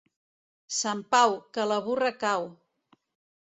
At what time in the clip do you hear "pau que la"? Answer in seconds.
1.15-1.77